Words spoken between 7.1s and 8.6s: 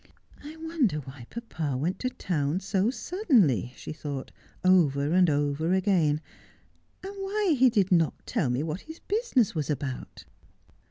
why he did not tell